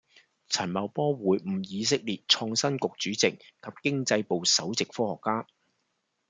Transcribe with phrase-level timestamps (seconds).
[0.49, 5.45] 陳茂波會晤以色列創新局主席及經濟部首席科學家